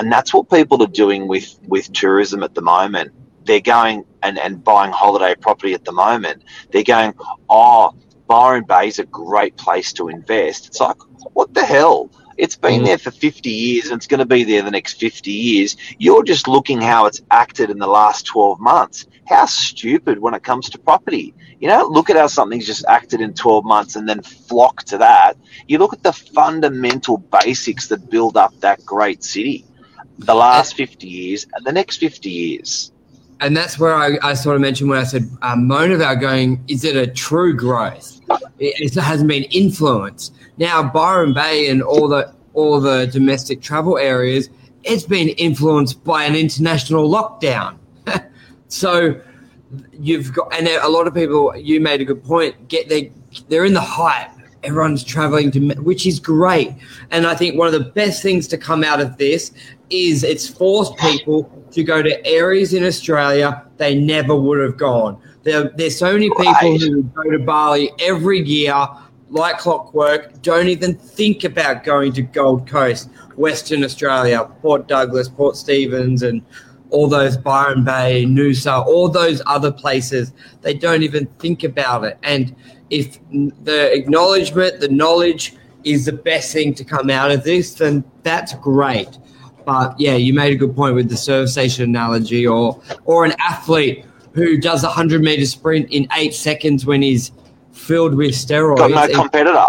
and 0.00 0.10
that's 0.10 0.32
what 0.32 0.48
people 0.48 0.82
are 0.82 0.86
doing 0.86 1.28
with 1.28 1.60
with 1.68 1.92
tourism 1.92 2.42
at 2.42 2.54
the 2.54 2.62
moment. 2.62 3.12
They're 3.44 3.60
going 3.60 4.06
and, 4.22 4.38
and 4.38 4.64
buying 4.64 4.92
holiday 4.92 5.34
property 5.34 5.74
at 5.74 5.84
the 5.84 5.92
moment. 5.92 6.42
They're 6.70 6.82
going, 6.82 7.12
oh, 7.50 7.94
Byron 8.26 8.64
Bay 8.64 8.88
is 8.88 8.98
a 8.98 9.04
great 9.04 9.58
place 9.58 9.92
to 9.94 10.08
invest. 10.08 10.68
It's 10.68 10.80
like, 10.80 10.96
what 11.34 11.52
the 11.52 11.66
hell? 11.66 12.10
It's 12.38 12.56
been 12.56 12.80
mm. 12.80 12.86
there 12.86 12.96
for 12.96 13.10
50 13.10 13.50
years 13.50 13.86
and 13.86 13.98
it's 13.98 14.06
going 14.06 14.20
to 14.20 14.24
be 14.24 14.44
there 14.44 14.62
the 14.62 14.70
next 14.70 14.98
50 14.98 15.30
years. 15.30 15.76
You're 15.98 16.24
just 16.24 16.48
looking 16.48 16.80
how 16.80 17.04
it's 17.04 17.20
acted 17.30 17.68
in 17.68 17.78
the 17.78 17.86
last 17.86 18.24
12 18.24 18.58
months. 18.58 19.06
How 19.26 19.44
stupid 19.44 20.18
when 20.18 20.32
it 20.32 20.42
comes 20.42 20.70
to 20.70 20.78
property. 20.78 21.34
You 21.60 21.68
know, 21.68 21.86
look 21.86 22.08
at 22.08 22.16
how 22.16 22.28
something's 22.28 22.66
just 22.66 22.86
acted 22.86 23.20
in 23.20 23.34
12 23.34 23.66
months 23.66 23.96
and 23.96 24.08
then 24.08 24.22
flock 24.22 24.84
to 24.84 24.96
that. 24.98 25.34
You 25.68 25.76
look 25.76 25.92
at 25.92 26.02
the 26.02 26.14
fundamental 26.14 27.18
basics 27.18 27.88
that 27.88 28.08
build 28.08 28.38
up 28.38 28.58
that 28.60 28.82
great 28.86 29.22
city 29.22 29.66
the 30.20 30.34
last 30.34 30.74
50 30.74 31.06
years 31.06 31.46
and 31.54 31.64
the 31.66 31.72
next 31.72 31.96
50 31.98 32.30
years. 32.30 32.92
And 33.40 33.56
that's 33.56 33.78
where 33.78 33.94
I, 33.94 34.18
I 34.22 34.34
sort 34.34 34.56
of 34.56 34.62
mentioned 34.62 34.90
when 34.90 34.98
I 34.98 35.04
said 35.04 35.28
um, 35.40 35.66
Mona 35.66 35.96
Vale 35.96 36.16
going, 36.16 36.64
is 36.68 36.84
it 36.84 36.94
a 36.94 37.06
true 37.06 37.56
growth? 37.56 38.20
It, 38.58 38.74
it 38.78 38.94
hasn't 38.94 39.28
been 39.28 39.44
influenced. 39.44 40.34
Now 40.58 40.82
Byron 40.82 41.32
Bay 41.32 41.68
and 41.68 41.82
all 41.82 42.06
the 42.06 42.34
all 42.52 42.80
the 42.80 43.06
domestic 43.06 43.62
travel 43.62 43.96
areas, 43.96 44.50
it's 44.82 45.04
been 45.04 45.28
influenced 45.30 46.02
by 46.04 46.24
an 46.24 46.34
international 46.34 47.08
lockdown. 47.08 47.78
so 48.68 49.20
you've 49.92 50.34
got, 50.34 50.52
and 50.54 50.68
a 50.68 50.88
lot 50.88 51.06
of 51.06 51.14
people. 51.14 51.56
You 51.56 51.80
made 51.80 52.00
a 52.00 52.04
good 52.04 52.22
point. 52.22 52.68
Get 52.68 52.88
they 52.88 53.12
they're 53.48 53.64
in 53.64 53.74
the 53.74 53.80
hype. 53.80 54.30
Everyone's 54.62 55.04
traveling 55.04 55.50
to, 55.52 55.74
which 55.76 56.06
is 56.06 56.20
great. 56.20 56.72
And 57.10 57.26
I 57.26 57.34
think 57.34 57.56
one 57.56 57.66
of 57.66 57.72
the 57.72 57.90
best 57.90 58.22
things 58.22 58.46
to 58.48 58.58
come 58.58 58.84
out 58.84 59.00
of 59.00 59.16
this 59.16 59.52
is 59.88 60.22
it's 60.22 60.46
forced 60.48 60.96
people 60.98 61.44
to 61.72 61.82
go 61.82 62.02
to 62.02 62.26
areas 62.26 62.74
in 62.74 62.84
Australia 62.84 63.64
they 63.78 63.94
never 63.94 64.34
would 64.34 64.60
have 64.60 64.76
gone. 64.76 65.20
There, 65.42 65.70
there's 65.70 65.98
so 65.98 66.12
many 66.12 66.28
people 66.28 66.44
right. 66.44 66.80
who 66.80 67.02
go 67.02 67.30
to 67.30 67.38
Bali 67.38 67.90
every 67.98 68.40
year 68.40 68.86
like 69.30 69.58
clockwork, 69.58 70.42
don't 70.42 70.68
even 70.68 70.94
think 70.94 71.44
about 71.44 71.84
going 71.84 72.12
to 72.14 72.22
Gold 72.22 72.68
Coast, 72.68 73.08
Western 73.36 73.84
Australia, 73.84 74.44
Port 74.60 74.88
Douglas, 74.88 75.28
Port 75.28 75.56
Stephens, 75.56 76.22
and 76.22 76.42
all 76.90 77.08
those 77.08 77.36
Byron 77.36 77.84
Bay, 77.84 78.24
Noosa, 78.26 78.84
all 78.84 79.08
those 79.08 79.40
other 79.46 79.70
places. 79.70 80.32
They 80.62 80.74
don't 80.74 81.02
even 81.02 81.26
think 81.38 81.62
about 81.62 82.04
it. 82.04 82.18
And 82.22 82.54
if 82.90 83.18
the 83.30 83.92
acknowledgement, 83.92 84.80
the 84.80 84.88
knowledge 84.88 85.54
is 85.84 86.04
the 86.04 86.12
best 86.12 86.52
thing 86.52 86.74
to 86.74 86.84
come 86.84 87.08
out 87.08 87.30
of 87.30 87.44
this, 87.44 87.74
then 87.74 88.04
that's 88.22 88.54
great. 88.54 89.08
But 89.64 89.98
yeah, 89.98 90.14
you 90.14 90.34
made 90.34 90.52
a 90.52 90.56
good 90.56 90.74
point 90.74 90.94
with 90.94 91.08
the 91.08 91.16
service 91.16 91.52
station 91.52 91.84
analogy, 91.84 92.46
or 92.46 92.80
or 93.04 93.24
an 93.24 93.34
athlete 93.38 94.04
who 94.32 94.58
does 94.58 94.84
a 94.84 94.88
hundred 94.88 95.22
meter 95.22 95.46
sprint 95.46 95.90
in 95.90 96.08
eight 96.16 96.34
seconds 96.34 96.86
when 96.86 97.02
he's 97.02 97.32
filled 97.72 98.14
with 98.14 98.32
steroids. 98.32 98.78
Got 98.78 99.08
no 99.08 99.14
competitor. 99.14 99.66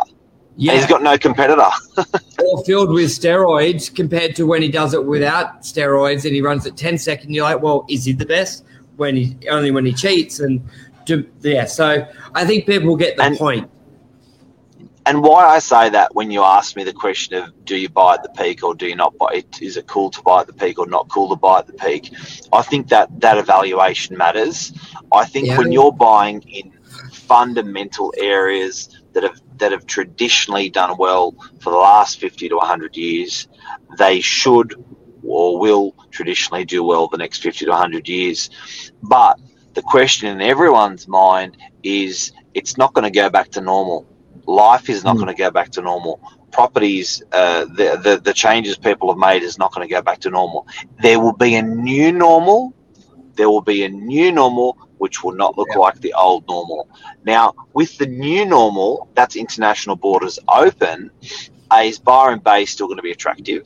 Yeah. 0.58 0.74
he's 0.74 0.86
got 0.86 1.02
no 1.02 1.18
competitor. 1.18 1.70
or 2.44 2.64
filled 2.66 2.92
with 2.92 3.10
steroids 3.10 3.94
compared 3.94 4.36
to 4.36 4.46
when 4.46 4.62
he 4.62 4.70
does 4.70 4.94
it 4.94 5.04
without 5.04 5.62
steroids 5.62 6.26
and 6.26 6.36
he 6.36 6.42
runs 6.42 6.68
at 6.68 6.78
10 6.78 6.98
seconds. 6.98 7.32
You're 7.32 7.46
like, 7.46 7.62
well, 7.62 7.86
is 7.90 8.06
he 8.06 8.14
the 8.14 8.26
best? 8.26 8.66
When 8.98 9.16
he 9.16 9.38
only 9.50 9.72
when 9.72 9.86
he 9.86 9.94
cheats 9.94 10.40
and 10.40 10.62
yeah. 11.42 11.66
So 11.66 12.08
I 12.34 12.46
think 12.46 12.66
people 12.66 12.96
get 12.96 13.18
the 13.18 13.24
and, 13.24 13.38
point. 13.38 13.70
And 15.06 15.24
why 15.24 15.46
I 15.46 15.60
say 15.60 15.90
that 15.90 16.14
when 16.14 16.30
you 16.30 16.44
ask 16.44 16.76
me 16.76 16.84
the 16.84 16.94
question 16.94 17.36
of 17.36 17.66
do 17.66 17.76
you 17.76 17.90
buy 17.90 18.16
at 18.16 18.24
the 18.24 18.30
peak 18.30 18.64
or 18.64 18.76
do 18.76 18.88
you 18.88 18.96
not 18.96 19.18
buy 19.18 19.34
it, 19.36 19.62
is 19.62 19.78
it 19.78 19.88
cool 19.88 20.12
to 20.12 20.22
buy 20.22 20.42
at 20.42 20.48
the 20.48 20.54
peak 20.54 20.78
or 20.78 20.86
not 20.86 21.10
cool 21.10 21.30
to 21.30 21.36
buy 21.36 21.60
at 21.60 21.68
the 21.68 21.74
peak? 21.74 22.14
I 22.54 22.62
think 22.62 22.90
that 22.90 23.08
that 23.20 23.38
evaluation 23.38 24.18
matters. 24.18 24.74
I 25.12 25.26
think 25.26 25.48
yeah. 25.48 25.58
when 25.58 25.72
you're 25.72 25.92
buying 25.92 26.42
in 26.44 26.72
fundamental 27.12 28.14
areas 28.18 28.90
that 29.14 29.24
have 29.24 29.42
that 29.58 29.72
have 29.72 29.86
traditionally 29.86 30.70
done 30.70 30.98
well 30.98 31.36
for 31.60 31.70
the 31.72 31.78
last 31.78 32.20
50 32.20 32.50
to 32.50 32.56
100 32.58 32.98
years, 32.98 33.48
they 33.98 34.20
should 34.22 34.76
or 35.24 35.60
will 35.60 35.96
traditionally 36.10 36.66
do 36.66 36.84
well 36.84 37.08
the 37.08 37.18
next 37.18 37.42
50 37.42 37.66
to 37.66 37.72
100 37.72 38.08
years. 38.08 38.50
But 39.04 39.40
the 39.74 39.82
question 39.82 40.30
in 40.30 40.42
everyone's 40.42 41.08
mind 41.08 41.58
is 41.84 42.32
it's 42.54 42.78
not 42.78 42.94
going 42.94 43.04
to 43.04 43.12
go 43.12 43.30
back 43.30 43.50
to 43.52 43.62
normal. 43.62 44.06
Life 44.46 44.90
is 44.90 45.04
not 45.04 45.16
mm. 45.16 45.20
going 45.20 45.36
to 45.36 45.42
go 45.42 45.52
back 45.52 45.70
to 45.72 45.82
normal. 45.82 46.22
Properties, 46.52 47.24
uh, 47.32 47.66
the, 47.66 48.00
the, 48.04 48.22
the 48.24 48.34
changes 48.34 48.78
people 48.78 49.10
have 49.10 49.18
made 49.18 49.44
is 49.44 49.58
not 49.58 49.74
going 49.74 49.88
to 49.88 49.94
go 49.94 50.02
back 50.02 50.20
to 50.20 50.30
normal. 50.30 50.68
There 51.02 51.20
will 51.20 51.34
be 51.34 51.56
a 51.56 51.62
new 51.62 52.12
normal. 52.12 52.74
There 53.36 53.50
will 53.50 53.62
be 53.62 53.84
a 53.84 53.90
new 53.90 54.32
normal 54.32 54.78
which 54.98 55.24
will 55.24 55.34
not 55.34 55.58
look 55.58 55.70
yeah. 55.72 55.80
like 55.80 56.00
the 56.02 56.14
old 56.14 56.48
normal. 56.48 56.88
Now, 57.26 57.56
with 57.74 57.98
the 57.98 58.06
new 58.06 58.46
normal, 58.46 59.10
that's 59.16 59.36
international 59.36 59.96
borders 59.96 60.38
open. 60.48 61.10
Is 61.84 61.98
Byron 61.98 62.40
Bay 62.40 62.66
still 62.66 62.88
going 62.88 62.98
to 62.98 63.04
be 63.04 63.12
attractive? 63.12 63.66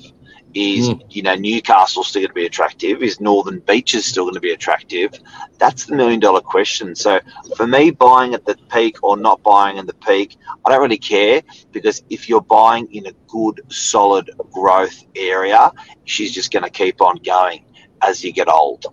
Is 0.55 0.89
mm. 0.89 1.01
you 1.09 1.21
know 1.21 1.35
Newcastle 1.35 2.03
still 2.03 2.21
going 2.21 2.29
to 2.29 2.33
be 2.33 2.45
attractive? 2.45 3.03
Is 3.03 3.19
Northern 3.19 3.59
Beaches 3.59 4.05
still 4.05 4.24
going 4.24 4.35
to 4.35 4.39
be 4.39 4.51
attractive? 4.51 5.13
That's 5.57 5.85
the 5.85 5.95
million 5.95 6.21
dollar 6.21 6.39
question. 6.39 6.95
So 6.95 7.19
for 7.57 7.67
me, 7.67 7.91
buying 7.91 8.33
at 8.33 8.45
the 8.45 8.57
peak 8.71 9.03
or 9.03 9.17
not 9.17 9.43
buying 9.43 9.77
at 9.77 9.85
the 9.85 9.93
peak, 9.93 10.38
I 10.65 10.71
don't 10.71 10.81
really 10.81 10.97
care 10.97 11.41
because 11.74 12.03
if 12.09 12.29
you're 12.29 12.41
buying 12.41 12.88
in 12.93 13.05
a 13.05 13.12
good, 13.27 13.62
solid 13.69 14.31
growth 14.51 15.03
area, 15.15 15.71
she's 16.05 16.33
just 16.33 16.53
going 16.53 16.63
to 16.63 16.69
keep 16.69 17.01
on 17.01 17.17
going 17.17 17.65
as 18.01 18.24
you 18.24 18.31
get 18.31 18.47
old. 18.47 18.85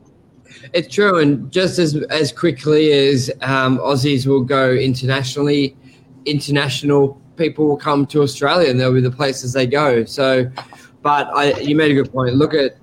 It's 0.73 0.93
true, 0.93 1.19
and 1.19 1.51
just 1.53 1.79
as 1.79 1.95
as 2.11 2.33
quickly 2.33 2.93
as 2.93 3.31
um, 3.41 3.79
Aussies 3.79 4.27
will 4.27 4.45
go 4.45 4.73
internationally, 4.73 5.77
international 6.25 7.21
people 7.37 7.67
will 7.67 7.77
come 7.77 8.07
to 8.07 8.23
Australia, 8.23 8.71
and 8.71 8.79
they'll 8.79 8.95
be 8.95 9.01
the 9.01 9.11
places 9.11 9.53
they 9.53 9.67
go. 9.67 10.05
So, 10.05 10.51
but 11.03 11.29
I, 11.35 11.59
you 11.59 11.77
made 11.77 11.91
a 11.91 11.95
good 11.95 12.13
point. 12.13 12.35
Look 12.35 12.55
at 12.55 12.77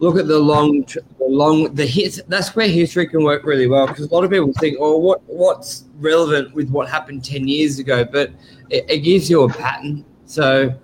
look 0.00 0.16
at 0.18 0.26
the 0.28 0.38
long, 0.38 0.84
the 1.18 1.24
long, 1.24 1.74
the 1.74 1.86
hits. 1.86 2.20
That's 2.28 2.54
where 2.54 2.68
history 2.68 3.06
can 3.06 3.22
work 3.22 3.44
really 3.44 3.66
well 3.66 3.86
because 3.86 4.10
a 4.10 4.14
lot 4.14 4.24
of 4.24 4.30
people 4.30 4.52
think, 4.54 4.76
"Oh, 4.80 4.98
what 4.98 5.22
what's 5.26 5.84
relevant 5.98 6.54
with 6.54 6.70
what 6.70 6.88
happened 6.88 7.24
ten 7.24 7.48
years 7.48 7.78
ago?" 7.78 8.04
But 8.04 8.32
it, 8.70 8.84
it 8.88 8.98
gives 8.98 9.30
you 9.30 9.42
a 9.42 9.48
pattern. 9.48 10.04
So 10.26 10.74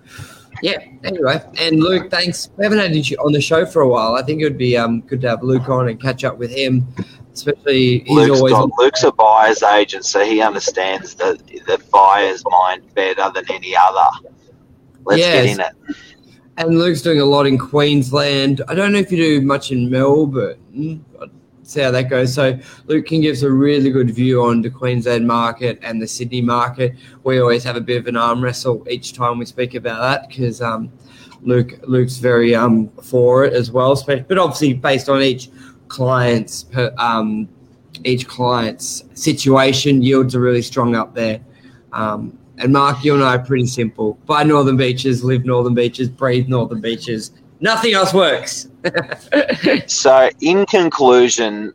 yeah. 0.61 0.77
Anyway, 1.03 1.41
and 1.59 1.79
Luke, 1.79 2.09
thanks. 2.09 2.49
We 2.57 2.63
haven't 2.63 2.79
had 2.79 2.95
you 2.95 3.17
on 3.17 3.31
the 3.31 3.41
show 3.41 3.65
for 3.65 3.81
a 3.81 3.87
while. 3.87 4.15
I 4.15 4.23
think 4.23 4.41
it 4.41 4.45
would 4.45 4.57
be 4.57 4.77
um, 4.77 5.01
good 5.01 5.21
to 5.21 5.29
have 5.29 5.43
Luke 5.43 5.69
on 5.69 5.89
and 5.89 6.01
catch 6.01 6.23
up 6.23 6.37
with 6.37 6.51
him, 6.51 6.87
especially 7.33 7.99
he's 7.99 8.09
Luke's 8.09 8.39
always. 8.51 8.71
Luke's 8.77 9.03
a 9.03 9.11
buyer's 9.11 9.63
agent, 9.63 10.05
so 10.05 10.23
he 10.23 10.41
understands 10.41 11.15
the 11.15 11.39
the 11.67 11.83
buyer's 11.91 12.43
mind 12.49 12.93
better 12.93 13.29
than 13.33 13.45
any 13.51 13.75
other. 13.75 14.29
Let's 15.03 15.19
yes. 15.19 15.45
get 15.45 15.53
in 15.53 15.59
it. 15.59 15.95
And 16.57 16.79
Luke's 16.79 17.01
doing 17.01 17.19
a 17.19 17.25
lot 17.25 17.45
in 17.45 17.57
Queensland. 17.57 18.61
I 18.67 18.75
don't 18.75 18.93
know 18.93 18.99
if 18.99 19.11
you 19.11 19.17
do 19.17 19.41
much 19.41 19.71
in 19.71 19.89
Melbourne 19.89 21.03
see 21.67 21.81
how 21.81 21.91
that 21.91 22.09
goes. 22.09 22.33
So 22.33 22.57
Luke 22.85 23.05
can 23.05 23.21
give 23.21 23.33
us 23.33 23.41
a 23.41 23.51
really 23.51 23.89
good 23.89 24.11
view 24.11 24.43
on 24.43 24.61
the 24.61 24.69
Queensland 24.69 25.27
market 25.27 25.79
and 25.81 26.01
the 26.01 26.07
Sydney 26.07 26.41
market. 26.41 26.95
We 27.23 27.39
always 27.39 27.63
have 27.63 27.75
a 27.75 27.81
bit 27.81 27.97
of 27.97 28.07
an 28.07 28.15
arm 28.15 28.43
wrestle 28.43 28.85
each 28.89 29.13
time 29.13 29.39
we 29.39 29.45
speak 29.45 29.73
about 29.75 30.01
that 30.01 30.29
because 30.29 30.61
um, 30.61 30.91
Luke 31.41 31.79
Luke's 31.83 32.17
very 32.17 32.55
um, 32.55 32.89
for 33.01 33.45
it 33.45 33.53
as 33.53 33.71
well. 33.71 34.01
But 34.05 34.37
obviously 34.37 34.73
based 34.73 35.09
on 35.09 35.21
each 35.21 35.49
client's 35.87 36.63
per, 36.63 36.93
um, 36.97 37.49
each 38.03 38.27
client's 38.27 39.03
situation, 39.13 40.01
yields 40.01 40.35
are 40.35 40.41
really 40.41 40.61
strong 40.61 40.95
up 40.95 41.13
there. 41.15 41.39
Um, 41.93 42.37
and 42.57 42.71
Mark, 42.71 43.03
you 43.03 43.13
and 43.13 43.23
I 43.23 43.35
are 43.35 43.39
pretty 43.39 43.67
simple. 43.67 44.13
Buy 44.25 44.43
Northern 44.43 44.77
Beaches, 44.77 45.23
live 45.23 45.45
Northern 45.45 45.73
Beaches, 45.73 46.09
breathe 46.09 46.47
Northern 46.47 46.81
Beaches. 46.81 47.31
Nothing 47.59 47.93
else 47.93 48.13
works. 48.13 48.69
so, 49.87 50.29
in 50.41 50.65
conclusion, 50.65 51.73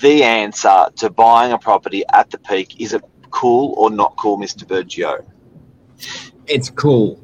the 0.00 0.22
answer 0.22 0.86
to 0.96 1.10
buying 1.10 1.52
a 1.52 1.58
property 1.58 2.04
at 2.12 2.30
the 2.30 2.38
peak 2.38 2.80
is 2.80 2.92
it 2.92 3.02
cool 3.30 3.74
or 3.76 3.90
not 3.90 4.16
cool, 4.16 4.38
Mr. 4.38 4.64
Bergio? 4.64 5.24
It's 6.46 6.70
cool. 6.70 7.20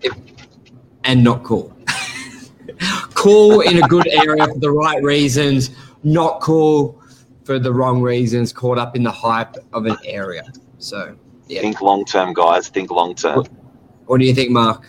It, 0.00 0.12
and 1.04 1.22
not 1.22 1.42
cool. 1.42 1.76
cool 3.14 3.60
in 3.60 3.82
a 3.82 3.88
good 3.88 4.08
area 4.08 4.46
for 4.46 4.58
the 4.58 4.70
right 4.70 5.02
reasons, 5.02 5.70
not 6.02 6.40
cool 6.40 7.00
for 7.44 7.58
the 7.58 7.72
wrong 7.72 8.02
reasons, 8.02 8.52
caught 8.52 8.78
up 8.78 8.96
in 8.96 9.02
the 9.02 9.10
hype 9.10 9.56
of 9.72 9.86
an 9.86 9.96
area. 10.04 10.44
So, 10.82 11.16
yeah. 11.48 11.60
Think 11.60 11.80
long 11.80 12.04
term, 12.04 12.34
guys. 12.34 12.68
Think 12.68 12.90
long 12.90 13.14
term. 13.14 13.38
What, 13.38 13.50
what 14.06 14.20
do 14.20 14.26
you 14.26 14.34
think, 14.34 14.50
Mark? 14.50 14.84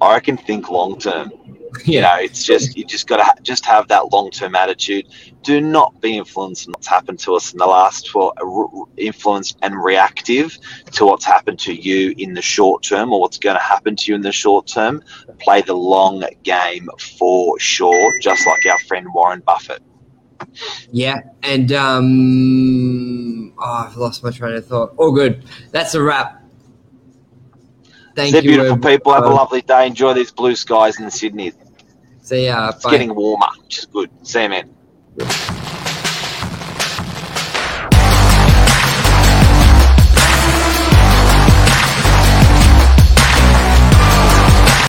I 0.00 0.20
can 0.20 0.36
think 0.36 0.70
long 0.70 0.98
term. 0.98 1.32
Yeah. 1.84 1.94
You 1.94 2.00
know, 2.00 2.24
it's 2.24 2.42
just 2.42 2.74
you 2.74 2.86
just 2.86 3.06
got 3.06 3.18
to 3.18 3.24
ha- 3.24 3.34
just 3.42 3.66
have 3.66 3.86
that 3.88 4.10
long 4.10 4.30
term 4.30 4.54
attitude. 4.54 5.08
Do 5.42 5.60
not 5.60 6.00
be 6.00 6.16
influenced 6.16 6.66
on 6.68 6.72
what's 6.72 6.86
happened 6.86 7.18
to 7.18 7.34
us 7.34 7.52
in 7.52 7.58
the 7.58 7.66
last 7.66 8.06
12, 8.06 8.32
uh, 8.40 8.84
influenced 8.96 9.58
and 9.60 9.74
reactive 9.76 10.56
to 10.92 11.04
what's 11.04 11.26
happened 11.26 11.58
to 11.60 11.74
you 11.74 12.14
in 12.16 12.32
the 12.32 12.40
short 12.40 12.82
term 12.82 13.12
or 13.12 13.20
what's 13.20 13.36
going 13.36 13.56
to 13.56 13.62
happen 13.62 13.94
to 13.96 14.10
you 14.10 14.14
in 14.14 14.22
the 14.22 14.32
short 14.32 14.66
term. 14.66 15.02
Play 15.38 15.60
the 15.60 15.74
long 15.74 16.24
game 16.44 16.88
for 16.98 17.58
sure, 17.58 18.18
just 18.20 18.46
like 18.46 18.64
our 18.72 18.78
friend 18.86 19.08
Warren 19.12 19.40
Buffett. 19.40 19.82
Yeah, 20.90 21.20
and 21.42 21.72
um, 21.72 23.52
oh, 23.58 23.86
I've 23.88 23.96
lost 23.96 24.22
my 24.22 24.30
train 24.30 24.54
of 24.54 24.66
thought. 24.66 24.94
All 24.96 25.12
good. 25.12 25.44
That's 25.70 25.94
a 25.94 26.02
wrap. 26.02 26.42
Thank 28.14 28.32
They're 28.32 28.42
you, 28.42 28.50
beautiful 28.50 28.78
people. 28.78 29.12
Have 29.12 29.24
a 29.24 29.28
uh, 29.28 29.34
lovely 29.34 29.62
day. 29.62 29.86
Enjoy 29.86 30.14
these 30.14 30.32
blue 30.32 30.56
skies 30.56 30.98
in 30.98 31.10
Sydney. 31.10 31.52
See 32.22 32.46
ya. 32.46 32.70
It's 32.70 32.82
Bye. 32.82 32.92
getting 32.92 33.14
warmer, 33.14 33.46
which 33.62 33.78
is 33.78 33.86
good. 33.86 34.10
See 34.22 34.42
you, 34.42 34.48
man. 34.48 34.74